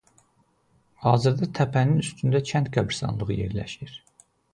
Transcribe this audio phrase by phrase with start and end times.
[1.01, 3.93] Hazırda təpənin üstündə kənd qəbiristanlığı yerləşir.